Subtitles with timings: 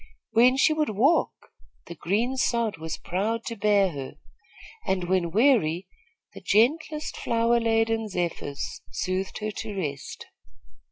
[0.31, 1.51] When she would walk,
[1.85, 4.13] the green sod was proud to bear her,
[4.87, 5.85] and, when weary,
[6.33, 10.25] the gentlest flower laden zephyrs soothed her to rest.